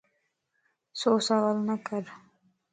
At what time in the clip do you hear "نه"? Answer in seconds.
1.67-1.75